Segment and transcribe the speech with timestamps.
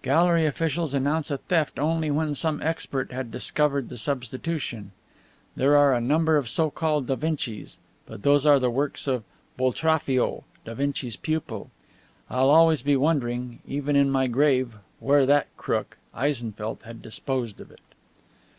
[0.00, 4.92] Gallery officials announce a theft only when some expert had discovered the substitution.
[5.56, 7.76] There are a number of so called Da Vincis,
[8.06, 9.24] but those are the works of
[9.58, 11.68] Boltraffio, Da Vinci's pupil.
[12.30, 17.70] I'll always be wondering, even in my grave, where that crook, Eisenfeldt, had disposed of
[17.70, 17.82] it."